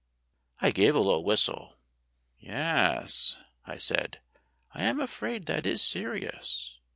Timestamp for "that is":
5.45-5.83